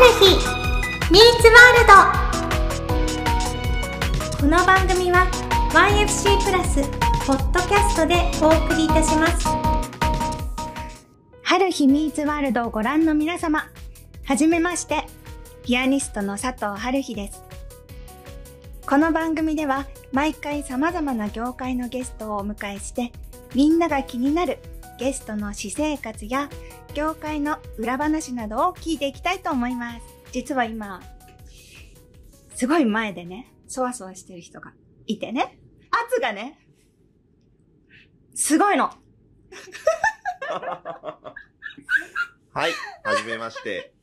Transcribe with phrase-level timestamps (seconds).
[0.00, 0.30] る日
[1.12, 1.86] ミーツワール
[4.32, 4.40] ド。
[4.40, 5.26] この番組は
[5.74, 6.80] YFC プラス
[7.26, 9.46] ポッドキャストでお送りいたします。
[11.42, 13.68] 春日ミーツワールドをご覧の皆様
[14.24, 15.04] はじめまして
[15.64, 17.42] ピアニストの佐藤春日です。
[18.86, 23.12] この番組では毎回様々な業界のゲストをお迎えして
[23.54, 24.60] みんなが気になる
[25.00, 26.50] ゲストの私生活や
[26.92, 30.00] 業界の裏話などを聞いていきたいと思います。
[30.30, 31.00] 実は今、
[32.54, 34.74] すごい前でね、そわそわしてる人が
[35.06, 35.58] いてね、
[35.90, 36.60] 圧がね、
[38.34, 38.90] すごいの。
[42.52, 42.72] はい。
[43.02, 43.94] はじめまして。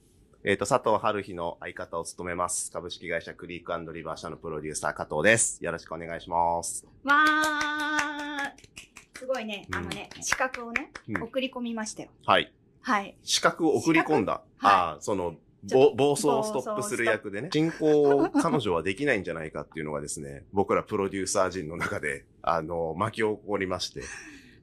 [0.43, 2.71] えっ、と、佐藤春日の相方を務めます。
[2.71, 5.63] 株式会社クリークリバー社のプロデューサー加藤です。
[5.63, 6.87] よろしくお願いします。
[7.03, 8.86] わー。
[9.17, 12.09] すごいね、あのね、資格をね、うん送り込みましたよ。
[12.25, 12.53] はい。
[12.81, 13.17] はい。
[13.23, 14.41] 資格を送り込んだ。
[14.59, 17.49] ああ、その、ぼ暴走をストップする役でね。
[17.51, 24.03] 進行を彼女はできないんじゃないかっていうのがですね、 僕らプロデューサー陣の中で、あの、巻き起こりまして。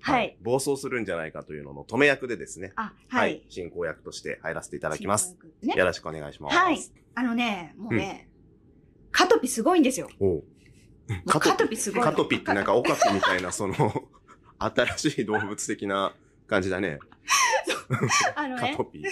[0.01, 0.37] はい。
[0.43, 2.73] 暴走するんじゃないかというのの止め役でですね。
[2.77, 3.43] あ、はい。
[3.49, 5.37] 進行役として入らせていただきます。。
[5.63, 5.75] ね。
[5.75, 6.57] よろしくお願いします。
[6.57, 6.79] はい。
[7.15, 8.29] あのね、もうね、
[9.11, 10.09] カトピすごいんですよ。
[11.27, 12.05] カトピすごいの。
[12.05, 13.75] カトピってなんかオカピみたいな、その、
[14.65, 16.15] 新しい動物的な
[16.47, 16.99] 感じだね。
[18.35, 19.03] あのねカト、ピ。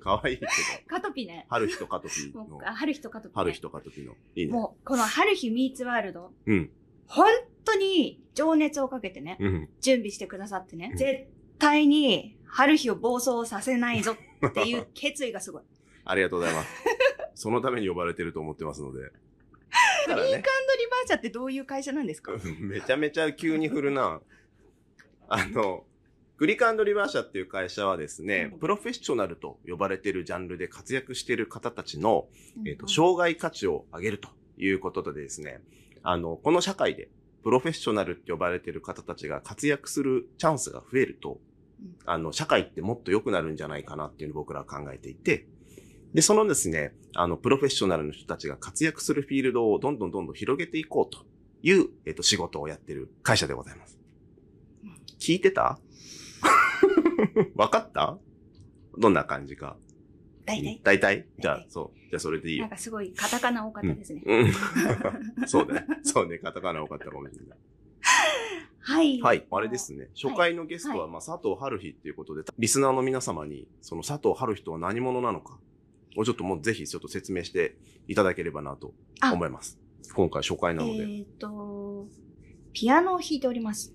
[0.00, 0.50] かわいいけど。
[0.86, 1.46] カトピね。
[1.48, 3.34] 春日とカトピの春日とカトピ、ね。
[3.34, 4.14] 春日とカトピの。
[4.34, 4.52] いいね。
[4.52, 6.70] もう、この春日ミーツワールド、うん。
[7.06, 7.26] 本
[7.64, 9.68] 当に情熱をかけてね、うん。
[9.80, 11.26] 準備してくださってね、うん絶
[11.58, 15.62] 対に春日を暴走させないぞっていう決意がすごい。
[16.06, 16.70] ありがとうございます。
[17.34, 19.02] そのために呼ばれてると思ってますので。
[19.02, 19.12] だか
[20.08, 20.42] らねリーカンドリ
[20.90, 22.32] バー社ってどういう会社なんですか？
[22.60, 24.20] めちゃめちゃ急に振るな。
[25.30, 25.84] あの、
[26.36, 32.26] グリカンドリバー社っていう会社はですね、プロフェッショナルと呼ばれているジャンルで活躍している方たちの、
[32.66, 34.28] えっ、と、障害価値を上げると
[34.58, 35.60] いうことでですね、
[36.02, 37.08] あの、この社会で、
[37.42, 41.40] プロフェッショナルって呼ばれている方たちが活躍するチャンスが増えると
[41.80, 45.46] うん、あの、社会ってもっと良くなるんじゃないかなっていうのを僕らは考えていて、
[46.14, 51.24] で、そのですね、あの、プロフェッショナルの人たちが活躍するフィールドをどんどんどんどん広げていこうと
[51.62, 53.96] いう、えっ、と、仕事をやってる会社でございます。
[53.96, 53.99] うん。
[55.20, 55.78] 聞いてた？
[57.54, 58.18] わかった？
[58.98, 59.76] どんな感じか。
[60.46, 60.80] 大体？
[60.82, 61.26] 大体？
[61.38, 61.98] じゃあそう。
[62.10, 62.70] じゃあ、それでいいよなん。
[62.70, 64.22] かすごいカタカナ多かったですね。
[64.26, 64.52] うん。
[65.46, 65.86] そうだね。
[66.02, 66.38] そうね。
[66.38, 67.58] カタカナ多かったかもしれない。
[68.82, 69.20] はい。
[69.20, 69.46] はい。
[69.50, 70.08] あれですね。
[70.20, 75.58] 初回のゲストは、まあ、佐藤春日っていうことで、リスナーの皆様に、その佐藤春日とは何者なのか、
[76.16, 77.76] をちょっともうぜひちょっと説明して
[78.08, 79.78] いただければなとあ思います。
[80.14, 81.02] 今回初回なので。
[81.04, 82.08] えっ、と、
[82.72, 83.94] ピアノを弾いております。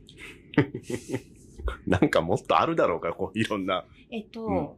[1.88, 3.86] なんかもっとあるだろうか、こう、いろんな。
[4.12, 4.70] えっと、うん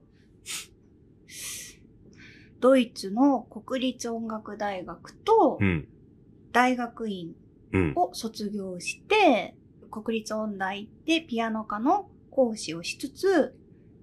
[2.60, 5.88] ドイツの国立音楽大学とうん。
[6.52, 7.36] 大学院
[7.72, 7.94] うん。
[7.96, 9.56] を卒業して、
[9.92, 13.56] 国立音大でピアノ科の講師をしつつ、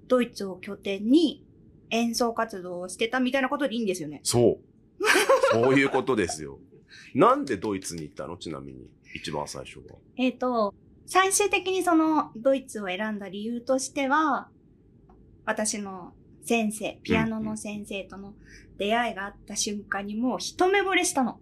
[0.07, 1.45] ドイツを拠点に
[1.91, 4.21] 演奏活動をしてたみたいなことでいいんですよね。
[4.23, 4.65] そう。
[5.53, 6.59] そういうことですよ。
[7.15, 8.37] なんでドイツに行ったの？
[8.37, 8.89] ちなみに。
[9.15, 9.97] 一番最初は。
[10.17, 10.75] えっ、と、
[11.06, 14.48] 最終的にそのドイツを選んだ理由としては、
[15.44, 18.34] 私の先生、ピアノの先生との
[18.78, 21.41] 出会いがあった瞬間にもう一目惚れしたの。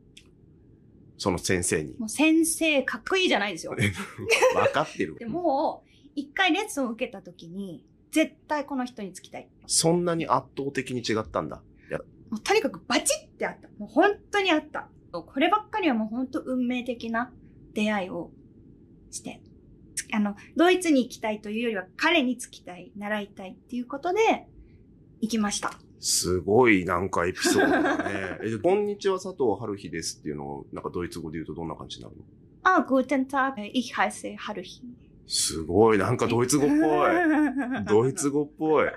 [1.19, 1.95] その先生に。
[1.99, 3.75] もう先生かっこいいじゃないですよ。
[4.57, 5.17] わかってる。
[5.19, 5.85] でも、
[6.15, 9.49] 一回レッスンを受けた時に、絶対この人につきたい。
[9.67, 11.63] そんなに圧倒的に違ったんだ。
[12.31, 13.69] もうとにかくバチってあった。
[13.79, 14.89] もう本当にあった。
[15.13, 17.31] こればっかりはもう本当運命的な
[17.75, 18.31] 出会いを
[19.11, 19.43] して。
[20.13, 24.47] あの、ドイツに行きたいというよりは彼につきたい、習いたいっていうことで
[25.21, 25.73] 行きました。
[26.01, 28.39] すごいなんかエピソードだね。
[28.45, 32.23] え、こんにちは佐藤春日ですっていうのを、なんかドイツ語で言うとどんな感じになるの？
[32.65, 34.83] あ、guten Tag, ich heiße Haruhi.
[35.27, 36.79] すごい、なんかドイツ語っぽい。
[37.89, 38.89] ドイツ語っぽい。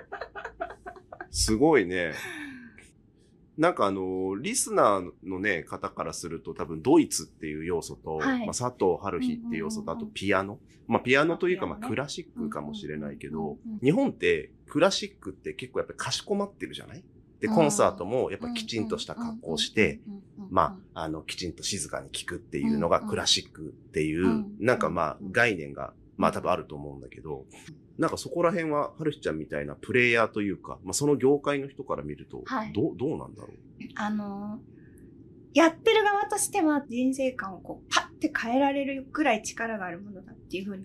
[1.30, 2.12] すごいね。
[3.58, 8.38] なんかあの、リスナーのね、方からすると多分ドイツっていう要素と、はい。
[8.40, 10.58] まあ、佐藤春日っていう要素と、あとピアノ。
[10.86, 17.02] まあピアノというか、まあクラシックかもしれないけど日本ってクラシックって結構やっぱりかしこまってるじゃない？
[17.40, 20.00] で、コンサートもやっぱきちんとした格好をして、、
[20.50, 24.56] まあ、あの、きちんと静かに聴くっていうのがクラシックっていう、うん。
[24.60, 25.32] なんかまあうん。
[25.32, 27.44] 概念が、まあ多分あると思うんだけど、
[27.98, 32.72] なんかそこら辺は、はるひちゃんみたいなプレイヤーというか、まあその業界の人から見ると、はい。
[32.72, 33.52] どう、どうなんだろう？
[33.94, 40.84] あのー、やってる側としては人生観をこうパッて変えられるくらい力があるものだっていうふうに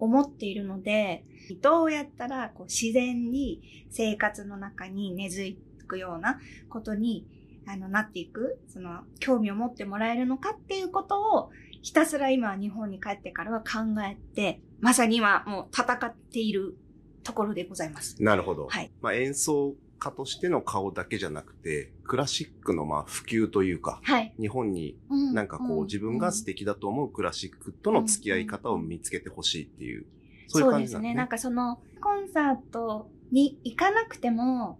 [0.00, 1.24] 思っているので、
[1.60, 5.56] どうやったらこう自然に生活の中に根付
[5.86, 7.26] くようなことに
[7.66, 11.50] あのなっていく、その興味を持ってもらえるのかっていうことを
[11.82, 16.76] ひたすら今日本に帰ってからは考えて、まさに今もう戦っている
[17.22, 18.22] ところでございます。
[18.22, 18.68] なるほど。
[18.68, 18.90] はい。
[19.00, 24.34] まあ演奏家としての顔だけじゃなくて、クラシックのまあ普及というか、はい。
[24.40, 30.06] 日本にうなんかこう自分が素敵だと思うクラシックとの付き合い方を見つけてほしいっていう、
[30.46, 31.08] そういう感じなんですね。
[31.10, 31.14] ね。
[31.14, 34.78] なんかそのコンサートに行かなくても、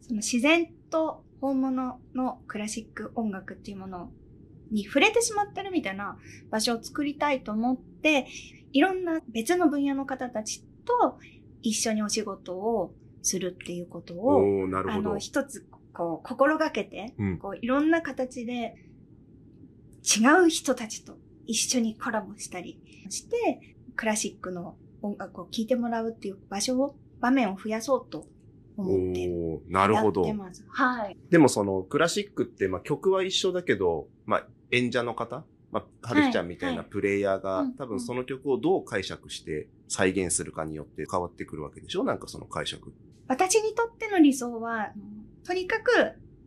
[0.00, 4.10] その自然と本物のクラシック音楽っていうもの
[4.70, 6.16] に触れてしまってるみたいな
[6.50, 8.26] 場所を作りたいと思って、
[8.72, 11.18] いろんな別の分野の方たちと
[11.62, 15.18] 一緒にお仕事をするっていうことを、おーなるほどあの、。
[15.18, 17.38] 一つ、こう、心がけて、うん。
[17.38, 18.76] こう、いろんな形で、
[20.02, 22.80] 違う人たちと一緒にコラボしたり
[23.10, 28.26] して、クラシックの音楽を聴いてもらうっていう場所を、場面を増やそうと
[28.76, 29.28] 思って
[29.68, 30.22] なるやほど。
[30.68, 31.16] はい。
[31.28, 42.04] でもそのクラシックってまあ曲は一緒だけど、まあ演者の方、まあ、はるひちゃんみたいなプレイヤーが、はい多分その曲をどう解釈して再現するかによって変わってくるわけでしょ？
[42.04, 42.92] なんかその解釈。
[43.28, 44.92] 私にとっての理想は、
[45.44, 45.92] とにかく、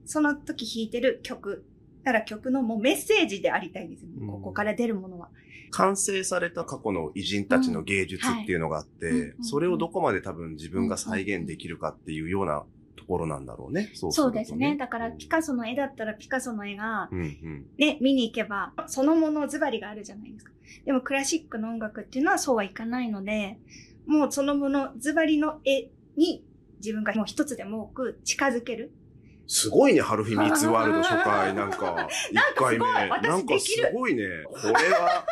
[0.06, 1.66] その時弾いてる曲、
[2.04, 4.10] だから曲のもうメッセージでありたいんですよ。
[4.20, 4.28] うん。
[4.28, 5.30] ここから出るものは。
[5.72, 9.20] 完成された過去の偉人たちの芸術っていうのがあって、うん。
[9.20, 9.30] はい。
[9.30, 9.44] うん。
[9.44, 12.64] それをどこまで多分自分が再現できるかっていうような
[12.95, 13.92] ところなんだろうね。
[13.94, 14.75] そうするとそうですね。
[14.78, 17.66] だからピカソの絵だったらピカソの絵が、うんうん。
[17.78, 20.51] で、見に行けば、そのものズバリがあるじゃないですか。
[20.86, 23.57] でもクラシックの音楽っていうのはそうはいかないので、
[24.06, 26.44] もうそのものズバリの絵に
[26.80, 28.92] 自分がもう一つでも多く近づける。
[29.48, 33.12] すごいね、ハルフィミーツワールド初回、なんか、一 なんかすごい回目。
[33.12, 34.24] 私なんかすごいね。
[34.46, 35.25] これは、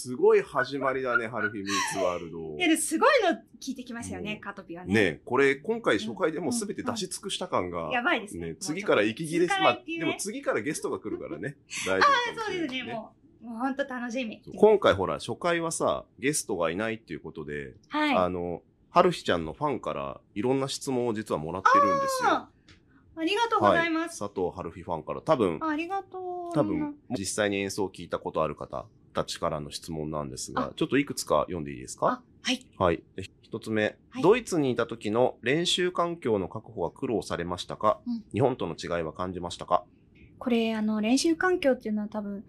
[0.00, 2.56] すごい始まりだね、ハルフィミーツワールド。
[2.56, 4.94] いや、ですごいの聞いてきましたよね、うんカトピはね。
[4.94, 8.56] ねこれ、今回初回でもうすべて出し尽くした感が、やばいですね。
[8.58, 11.56] 次から息切れす、まあでも次からゲストが来るからね。
[11.86, 12.94] 大丈夫かもそうですね。
[12.94, 14.42] もう、もう本当楽しみ。
[14.56, 18.16] 今回ほら、初回はさ、ゲストがいないっていうことで、はい。
[18.16, 22.30] あの、はるひちゃんのファンからいろんな質問を実はもらってるんですよ。
[22.30, 22.50] あ
[23.16, 24.18] ありがとうございます。
[24.18, 25.20] 佐藤はるひファンから。
[25.20, 26.54] 多分、ありがとう。
[26.54, 32.06] 多分、実際に演奏を聞いたことある方たちからの質問なんですが、ちょっといくつか読んでいいですか？
[32.06, 32.66] あ、はい。
[32.78, 33.02] はい。
[33.16, 34.22] で一つ目、はい。
[34.22, 38.24] ドイツにいた時の練習環境の確保は苦労されましたか、うん。
[38.32, 39.84] 日本との違いは感じましたか？
[40.38, 42.44] これ、あの、練習環境っていうのは多分、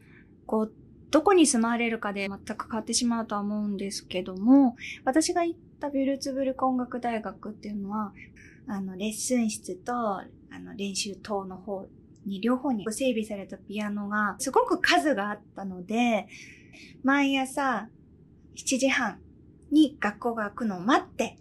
[0.45, 0.73] こう、
[1.09, 8.13] どこに住まわれるかで全く変わってしまうとは思うんですけども、私が行ったビルツブルク音楽大学っていうのは、
[8.67, 11.87] あの、レッスン室と、あの、練習棟の方
[12.25, 16.27] に、両方に整備されたピアノが、すごく数があったので、
[17.03, 17.87] 毎朝
[18.55, 19.19] 7時半
[19.71, 21.37] に学校が開くのを待って、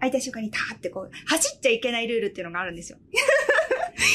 [0.00, 2.98] 開いた瞬間にターってこう、走っちゃいけないルールっていうのがあるんですよ。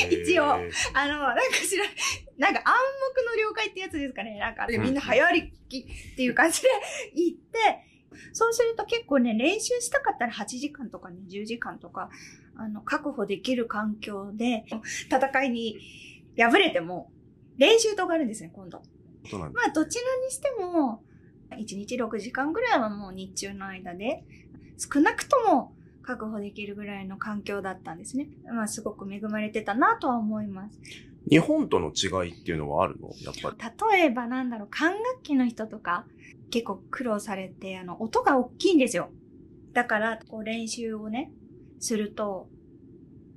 [0.09, 1.89] 一応あの、なんか知らん、
[2.37, 2.75] なんか暗
[3.15, 4.37] 黙の了解ってやつですかね。
[4.39, 6.69] なんか、でみんな早歩きっていう感じで
[7.15, 7.59] 行って、
[8.31, 12.09] そうすると結構ね、練習したかったら8時間とかね、10時間とか、
[12.55, 14.65] あの、確保できる環境で、
[15.09, 15.79] 戦いに
[16.37, 17.11] 敗れても、
[17.57, 18.81] 練習とかあるんですね、今度。
[19.31, 21.03] まあ、どちらにしても、
[21.51, 24.23] 1日6時間ぐらいはもう日中の間で、
[24.77, 28.27] 少なくとも確保できるぐらいの環境だったんですね。
[28.51, 30.79] まあ、すごく恵まれてたなとは思います。
[31.29, 33.09] 日本との違いっていうのはあるの？
[33.21, 33.95] やっぱり。
[33.95, 36.05] 例えばなんだろう、管楽器の人とか
[36.49, 39.09] 結構苦労されて、あの、音が大きいんですよ。
[39.71, 41.31] だから、こう練習をね、
[41.83, 42.47] すると、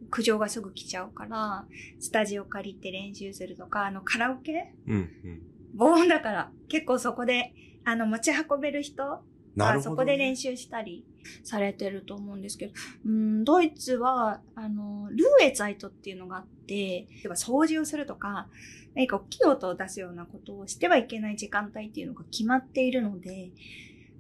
[0.09, 1.67] 苦情がすぐ来ちゃうから、
[1.99, 4.73] スタジオ借りて練習するとか、あの、カラオケ？
[4.87, 5.43] うん、うん。
[5.75, 7.53] 防音だから、結構そこで、
[7.85, 9.25] あの、持ち運べる人
[9.57, 9.95] なるほど、ね。
[9.97, 11.05] そこで練習したり
[11.43, 12.73] されてると思うんですけど、
[13.05, 18.49] うん、ドイツは、あの、ルーエツァイトっていうのがあって、例えば掃除をするとか、
[18.95, 23.51] 何か大きい音を出すようなことをしてはいけない時間帯っていうのが決まっているので、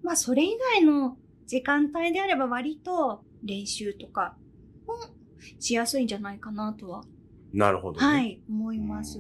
[0.02, 1.16] まあ、それ以外の
[1.47, 4.37] 時間帯であれば割と練習とか
[4.87, 4.95] も
[5.59, 7.05] しやすいんじゃないかなとは、
[7.53, 8.07] なるほど、ね。
[8.07, 9.19] はい、思います。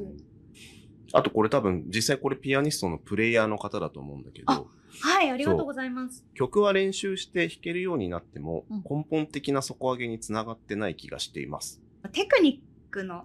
[1.12, 4.68] あとこれ多分、実際これピアニストのプレイヤーの方だと思うんだけあど、
[5.00, 6.24] はい、ありがとうございます。
[6.34, 11.80] 曲は練習して弾けるようになっても、うん根本的な底上げにつながってない気がしています。
[12.12, 13.24] テクニックの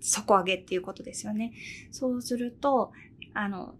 [0.00, 1.52] 底上げっていうことですよね。
[1.90, 2.92] そうすると、
[3.34, 3.74] あの、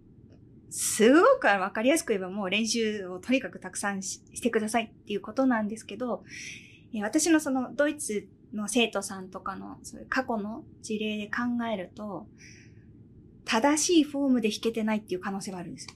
[0.77, 6.25] すごくわかりやすく言えばもう練習をとにかくたくさんしてくださいっていうことなんですけど、
[6.93, 12.27] え私のそのドイツの生徒さんとかのそういう過去の事例で考えると、
[13.45, 15.95] 正しいフォームで弾けてないっていう可能性はあるんですよ。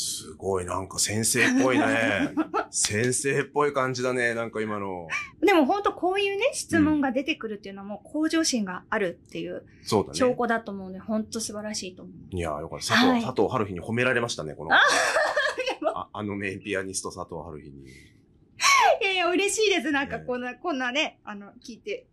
[0.00, 2.34] すごい、なんか先生っぽいね。
[2.70, 5.08] 先生っぽい感じだね、なんか今の。
[5.42, 10.18] でも本当こういうね、質問が出てくるっていうのはもう向上心があるっていうそうだね。
[10.18, 12.36] 証拠だと思うので、本当素晴らしいと思う。
[12.36, 12.86] いや、よかった。
[12.86, 14.72] 佐藤、はい佐藤春日に褒められましたね、この。
[14.72, 14.80] あ
[15.94, 17.84] ああの名ピアニスト佐藤春日に。
[19.02, 19.90] いやいや、嬉しいです。
[19.90, 22.06] なんかねこんな、こんなね、あの、聞いて、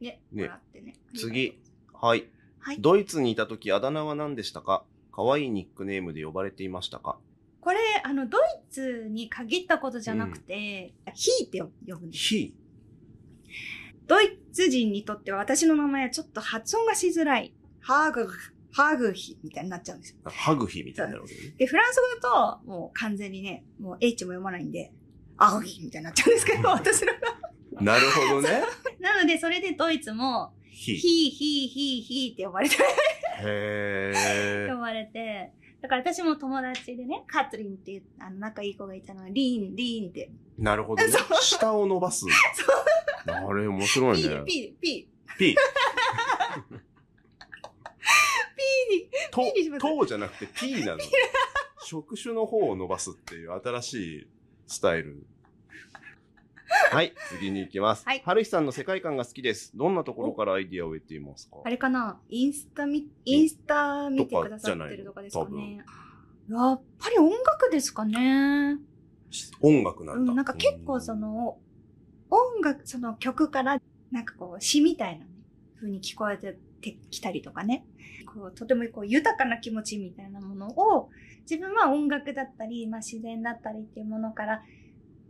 [0.00, 0.96] ね、ねもらってね。
[1.14, 1.60] 次。
[1.92, 2.26] はい。
[2.58, 2.80] はい。
[2.80, 4.84] ドイツにいた時あだ名は何でしたか？
[5.12, 7.18] 可愛いニックネームで呼ばれていましたか？
[7.60, 8.40] これ、あの、ドイ
[8.70, 12.24] ツに限ったことじゃなくて、ヒーって呼ぶんです。
[12.24, 12.54] ひ
[14.08, 17.54] ドイツ人にとっては私の名前はちょっと発音がしづらい。
[17.80, 18.28] ハーグ、
[18.72, 20.16] ハーグヒみたいになっちゃうんですよ。
[20.24, 21.54] ハグヒみたいになるわけね。
[21.56, 24.92] で、フランス語だと、もう完全にね、もう H も読まないんで、
[25.36, 27.12] アグヒみたいになっちゃうんですけど、 私の。
[27.80, 28.62] なるほどね。
[28.98, 30.96] なので、それでドイツも、ひ。
[30.96, 32.76] ヒーヒーヒーヒーって呼ばれて、
[33.40, 34.80] へー呼。
[34.80, 40.30] ばれて、だから私も友達でね、カトリンっていう、あの、仲いい子がいたのは、リーン、リーンって。
[40.58, 41.12] なるほどね。
[41.40, 42.26] 下を伸ばす。
[43.26, 44.44] あれ、面白いピねー、。
[44.44, 45.08] ピー、ピ
[45.38, 45.56] P。
[48.72, 50.98] ーに、とピーにしま、すとじゃなくて P なの。
[51.84, 54.28] 触手の方を伸ばすっていう新しい
[54.66, 55.26] スタイル。
[56.92, 58.04] はい、次に行きます。
[58.04, 59.74] はいはるひさんの世界観が好きです。
[59.74, 61.56] どんなところからアイディアを得ていますか？
[61.64, 62.20] あれかな？
[62.28, 65.78] インスタみ、インスタ見てくださってるとかですかね。
[66.50, 68.76] やっぱり音楽ですかね。
[69.62, 70.18] 音楽なだ。
[70.18, 71.56] うんん、なんか結構その、
[72.28, 73.80] 音楽、その曲から、
[74.10, 75.30] なんかこう詩みたいなね、
[75.76, 76.58] 風に聞こえて
[77.10, 77.86] きたりとかね。
[78.26, 81.08] こう、とてもこう豊かな気持ちみたいなものを、
[81.50, 84.62] 自分は音楽だったり、まあ自然だったりっていうものから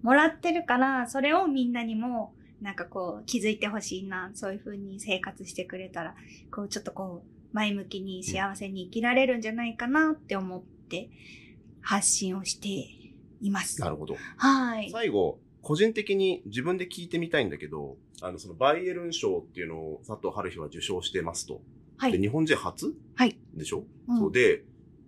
[0.03, 6.15] もらってるから、それをみんなにも、なんかこう気づいてほしいな、そういう風に生活してくれたら、
[6.51, 11.11] こうちょっとこう、前向きに幸せに生きられるんじゃないかなって思って
[11.81, 12.69] 発信をして
[13.41, 13.81] います。
[13.81, 14.17] なるほど。
[14.37, 14.91] はい。
[14.91, 21.55] 最後、個人的に自分で聞いてみたいんだけど、あの、そのバイエルン賞っていうのを佐藤春日は受賞してますと。
[21.55, 21.61] で、
[21.99, 22.19] はい。
[22.19, 23.37] 日本人初はい。
[23.55, 24.65] でしょ、うんそうで、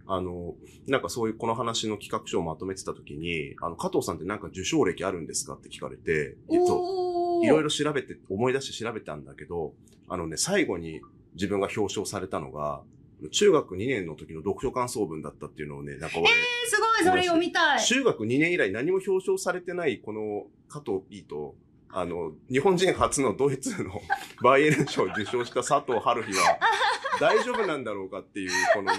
[0.06, 0.54] あの、
[0.86, 9.72] なんかそういうこの話の企画書をまとめてた時に、あの、加藤さんってなんか受賞歴あるんですかって聞かれて、えっと、いろいろ調べて、思い出して調べたんだけど、
[10.08, 11.00] あのね、最後に
[11.34, 12.82] 自分が表彰されたのが、
[13.30, 17.80] 中学2年の時の読書感想文だったっていうのをね、なんか俺、えー、すごい、それ読みたい。
[17.80, 21.54] 中学2年以来何も表彰されてないこの加藤 P と、
[21.90, 24.02] あの、日本人初のドイツの
[24.42, 26.58] バイエルン賞を受賞した佐藤春日は
[27.20, 28.98] 大丈夫なんだろうかっていう、このね、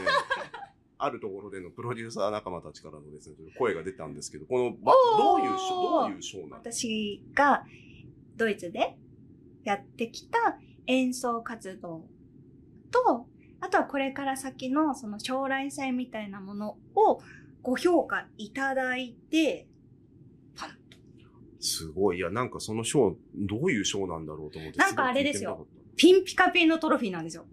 [0.97, 6.55] あるところでのプロデューサー仲間たちからのですね、声が出たんですけど、この、ばどういう賞、どういう賞なの？
[6.55, 7.65] 私が
[8.37, 8.95] ドイツで
[9.63, 12.05] やってきた演奏活動
[12.91, 13.27] と、
[13.59, 17.21] あとはこれから先のその将来性みたいなものを
[17.61, 19.67] ご評価いただいて、
[20.55, 20.69] パン
[21.59, 22.17] すごい。
[22.17, 24.77] いや、なんかその賞、どういう賞なんだろうと思って。
[24.77, 27.45] なんかあれですよピンピカピンのトロフィーなんですよ。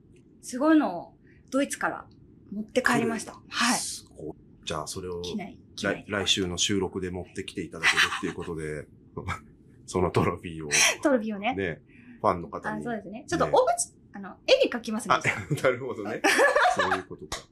[0.43, 1.15] すごいのを
[1.51, 2.05] ドイツから
[2.53, 3.33] 持って帰りました。
[3.33, 3.41] た。
[3.49, 3.79] はい。
[3.79, 4.35] すごい。
[4.65, 8.87] じゃあ、それを来来週の収録で持ってきていただけるっていうことで、
[9.87, 10.71] そのトロフィーを
[11.03, 11.55] トロフィーをね。
[11.55, 11.83] ね、
[12.21, 12.85] ファンの方あ、に。
[12.85, 13.25] そうですね。
[13.27, 15.21] ちょっと、ねおぶち、あの、絵に描きますねあ。
[15.63, 16.23] なるほどね。
[16.75, 17.43] そういうことか。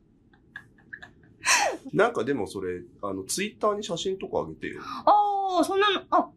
[1.92, 4.82] なんかでもそれ、あの、ツイッターに写真とか上げてよ。
[4.82, 6.30] ああ、そんなの、あ、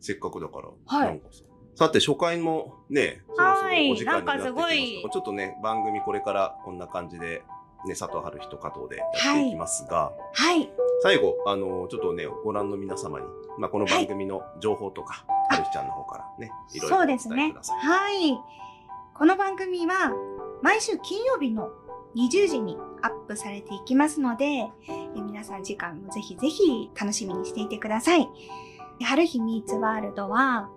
[0.00, 0.68] せっかくだから。
[0.86, 1.42] はいなんかさ
[1.74, 7.42] さて、初回もね、そろそろお時間になってきましたはいなんかすごいちょっとね、番組これからこんな感じで、
[7.86, 10.70] ね、佐藤春日と加藤でやっていきますが、はい。
[11.02, 13.26] 最後、あの、ちょっとね、ご覧の皆様に、
[13.58, 17.78] まあ、この番組の情報とか、はるひちゃんの方からね、いろいろそうお伝ですねえください。。
[17.78, 18.38] はい。
[19.14, 20.12] この番組は
[20.62, 21.70] 毎週金曜日の
[22.16, 24.70] 20時にアップされていきますので、え
[25.14, 28.28] 皆さん時間もぜひぜひ楽しみにしていてください。
[29.02, 30.70] 春日ミーツワールドは、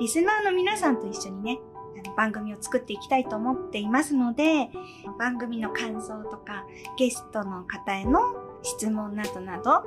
[0.00, 1.60] リスナーの皆さんと一緒にね、
[2.16, 4.70] 番組を作っていきたいと思っていますので、
[5.18, 8.20] 番組の感想とか、ゲストの方への
[8.62, 9.84] 質問などなど、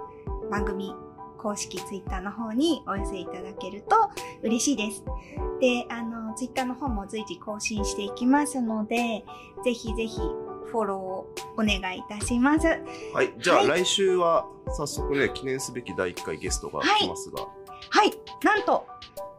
[0.50, 0.94] 番組
[1.38, 3.96] 公式ツイッターの方にお寄せいただけると
[4.44, 5.04] 嬉しいです。
[5.60, 9.26] で、あの、ツイッターの方も随時更新していきますので、
[9.64, 10.20] ぜひぜひ
[10.72, 12.68] フォローをお願いいたします。
[13.14, 13.34] はい。
[13.40, 18.12] じゃあ、はい来週は、早速ね、記念すべき第1回ゲストが来ますが、はい、
[18.44, 18.86] なんと、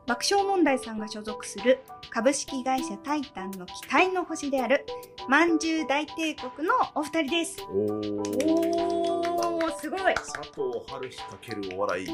[0.06, 1.80] 爆笑問題さんが所属する
[2.10, 4.84] 株式会社タイタンの期待の星である、
[5.28, 7.56] まんじゅう大帝国のお二人です。
[7.70, 8.20] おー。
[9.44, 10.14] おー、すごい。
[10.14, 10.52] 佐藤
[10.88, 12.08] 春日かけるお笑い、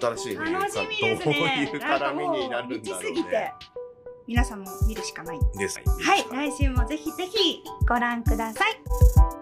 [0.00, 1.70] 新しいね、楽しみですどうね。
[1.72, 3.54] いう絡みになるんだろうね。、
[4.26, 5.40] 皆さんも見るしかない。
[5.56, 5.78] です。
[6.00, 9.39] はい、来週もぜひぜひご覧ください。